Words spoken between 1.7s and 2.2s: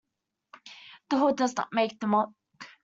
make the